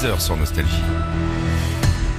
[0.00, 0.70] 6h sur Nostalgie.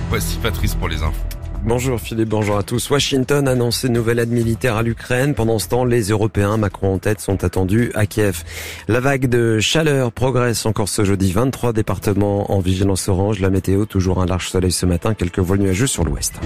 [0.10, 1.24] Voici Patrice pour les infos.
[1.64, 2.90] Bonjour Philippe, bonjour à tous.
[2.92, 5.34] Washington annonce une nouvelle aide militaire à l'Ukraine.
[5.34, 8.44] Pendant ce temps, les Européens, Macron en tête, sont attendus à Kiev.
[8.88, 11.32] La vague de chaleur progresse encore ce jeudi.
[11.32, 13.40] 23 départements en vigilance orange.
[13.40, 16.40] La météo, toujours un large soleil ce matin, quelques vols nuageux sur l'ouest.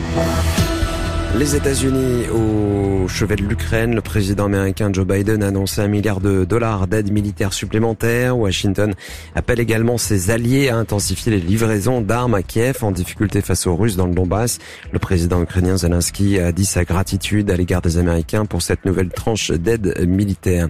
[1.38, 6.22] Les États-Unis au chevet de l'Ukraine, le président américain Joe Biden a annoncé un milliard
[6.22, 8.38] de dollars d'aide militaire supplémentaire.
[8.38, 8.94] Washington
[9.36, 13.76] appelle également ses alliés à intensifier les livraisons d'armes à Kiev en difficulté face aux
[13.76, 14.60] Russes dans le Donbass.
[14.94, 19.10] Le président ukrainien Zelensky a dit sa gratitude à l'égard des Américains pour cette nouvelle
[19.10, 20.70] tranche d'aide militaire.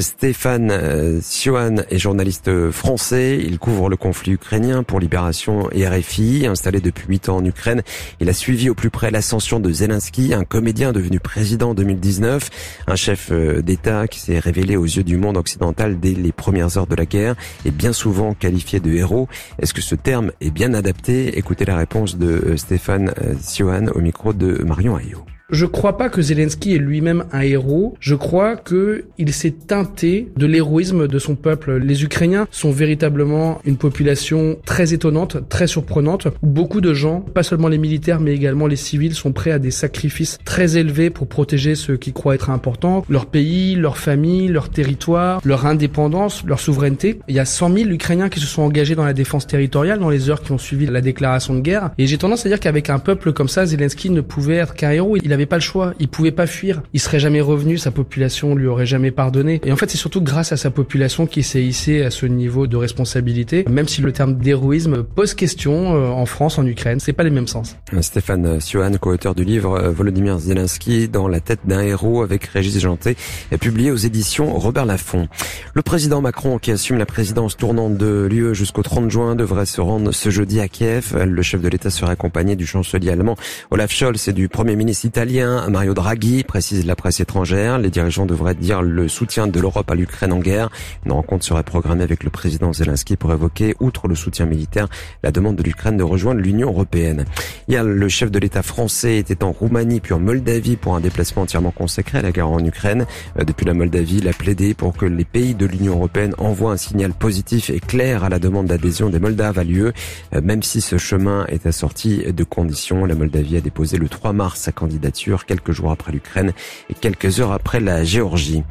[0.00, 3.38] Stéphane Siohan est journaliste français.
[3.40, 6.46] Il couvre le conflit ukrainien pour Libération et RFI.
[6.46, 7.82] Installé depuis huit ans en Ukraine,
[8.20, 9.99] il a suivi au plus près l'ascension de Zelensky
[10.32, 12.50] un comédien devenu président en 2019,
[12.86, 16.78] un chef euh, d'État qui s'est révélé aux yeux du monde occidental dès les premières
[16.78, 19.28] heures de la guerre et bien souvent qualifié de héros.
[19.58, 21.38] Est-ce que ce terme est bien adapté?
[21.38, 25.24] Écoutez la réponse de euh, Stéphane euh, Siohan au micro de Marion Ayot.
[25.52, 27.96] Je crois pas que Zelensky est lui-même un héros.
[27.98, 31.78] Je crois que il s'est teinté de l'héroïsme de son peuple.
[31.78, 37.68] Les Ukrainiens sont véritablement une population très étonnante, très surprenante, beaucoup de gens, pas seulement
[37.68, 41.74] les militaires, mais également les civils, sont prêts à des sacrifices très élevés pour protéger
[41.74, 47.20] ce qui croient être important, leur pays, leur famille, leur territoire, leur indépendance, leur souveraineté.
[47.28, 50.10] Il y a 100 000 Ukrainiens qui se sont engagés dans la défense territoriale dans
[50.10, 51.90] les heures qui ont suivi la déclaration de guerre.
[51.98, 54.90] Et j'ai tendance à dire qu'avec un peuple comme ça, Zelensky ne pouvait être qu'un
[54.90, 55.16] héros.
[55.46, 55.94] Pas le choix.
[55.98, 56.82] Il pouvait pas fuir.
[56.92, 57.78] Il serait jamais revenu.
[57.78, 59.60] Sa population lui aurait jamais pardonné.
[59.64, 62.66] Et en fait, c'est surtout grâce à sa population qu'il s'est hissé à ce niveau
[62.66, 63.64] de responsabilité.
[63.68, 67.30] Même si le terme d'héroïsme pose question euh, en France, en Ukraine, c'est pas les
[67.30, 67.76] mêmes sens.
[68.00, 72.78] Stéphane Siohan, co-auteur du livre euh, Volodymyr Zelensky dans la tête d'un héros avec Régis
[72.78, 73.16] Janté,
[73.50, 75.28] est publié aux éditions Robert Laffont.
[75.74, 79.80] Le président Macron, qui assume la présidence tournante de l'UE jusqu'au 30 juin, devrait se
[79.80, 81.16] rendre ce jeudi à Kiev.
[81.16, 83.36] Le chef de l'État sera accompagné du chancelier allemand
[83.70, 87.78] Olaf Scholz et du premier ministre italien Mario Draghi, précise la presse étrangère.
[87.78, 90.70] Les dirigeants devraient dire le soutien de l'Europe à l'Ukraine en guerre.
[91.06, 94.88] Une rencontre serait programmée avec le président Zelensky pour évoquer, outre le soutien militaire,
[95.22, 97.26] la demande de l'Ukraine de rejoindre l'Union européenne.
[97.68, 101.42] Hier, le chef de l'État français était en Roumanie puis en Moldavie pour un déplacement
[101.42, 103.06] entièrement consacré à la guerre en Ukraine.
[103.38, 106.72] Euh, depuis la Moldavie, il a plaidé pour que les pays de l'Union européenne envoient
[106.72, 109.92] un signal positif et clair à la demande d'adhésion des Moldaves à l'UE,
[110.34, 113.04] euh, même si ce chemin est assorti de conditions.
[113.04, 116.52] La Moldavie a déposé le 3 mars sa candidature, quelques jours après l'Ukraine
[116.88, 118.62] et quelques heures après la Géorgie.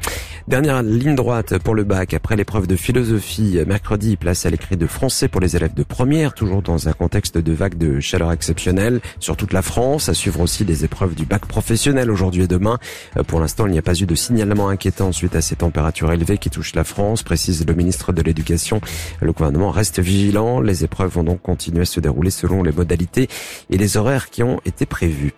[0.48, 4.86] Dernière ligne droite pour le bac après l'épreuve de philosophie mercredi, place à l'écrit de
[4.86, 9.00] français pour les élèves de première, toujours dans un contexte de vague de chaleur exceptionnelle
[9.20, 10.08] sur toute la France.
[10.08, 12.78] À suivre aussi des épreuves du bac professionnel aujourd'hui et demain.
[13.16, 16.10] Euh, pour l'instant, il n'y a pas eu de signalement inquiétant suite à ces températures
[16.12, 18.80] élevées qui touchent la France, précise le ministre de l'Éducation.
[19.20, 20.60] Le gouvernement reste vigilant.
[20.60, 23.28] Les épreuves vont donc continuer à se dérouler selon les modalités
[23.70, 25.32] et les horaires qui ont été prévus.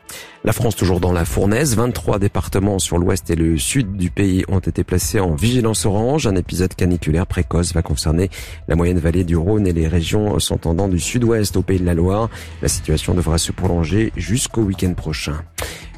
[0.44, 1.76] La France toujours dans la fournaise.
[1.76, 6.26] 23 départements sur l'ouest et le sud du pays ont été placés en vigilance orange.
[6.26, 8.28] Un épisode caniculaire précoce va concerner
[8.66, 11.94] la moyenne vallée du Rhône et les régions s'entendant du sud-ouest au pays de la
[11.94, 12.28] Loire.
[12.60, 15.44] La situation devra se prolonger jusqu'au week-end prochain.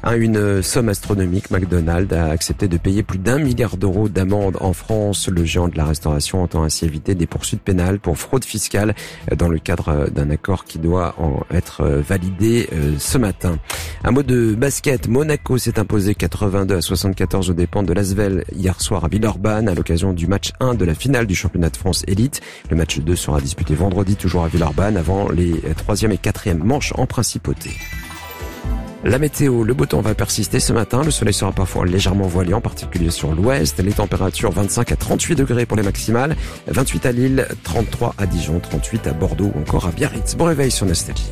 [0.03, 4.73] À une somme astronomique, McDonald's a accepté de payer plus d'un milliard d'euros d'amende en
[4.73, 5.27] France.
[5.27, 8.93] Le géant de la restauration entend ainsi éviter des poursuites pénales pour fraude fiscale
[9.35, 11.15] dans le cadre d'un accord qui doit
[11.49, 13.57] être validé euh, ce matin.
[14.07, 15.07] Un mot de basket.
[15.07, 19.73] Monaco s'est imposé 82 à 74 aux dépens de l'Asvel hier soir à Villeurbanne à
[19.73, 22.39] l'occasion du match 1 de la finale du championnat de France élite.
[22.69, 26.93] Le match 2 sera disputé vendredi toujours à Villeurbanne avant les troisième et quatrième manches
[26.97, 27.71] en principauté.
[29.03, 31.01] La météo, le beau temps va persister ce matin.
[31.03, 33.79] Le soleil sera parfois légèrement voilé, en particulier sur l'ouest.
[33.79, 36.35] Les températures 25 à 38 degrés pour les maximales,
[36.67, 40.35] 28 à Lille, 33 à Dijon, 38 à Bordeaux ou encore à Biarritz.
[40.35, 41.31] Bon réveil sur Nostalgie.